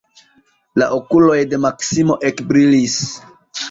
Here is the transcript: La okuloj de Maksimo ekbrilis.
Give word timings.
La 0.83 0.87
okuloj 0.95 1.37
de 1.53 1.61
Maksimo 1.69 2.21
ekbrilis. 2.35 3.01